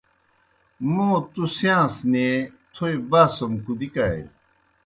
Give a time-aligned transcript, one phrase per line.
[0.93, 2.35] موں تُوْ سِیاݩس نیں
[2.73, 4.25] تھوئے باسُم کُدِیکانیْ؟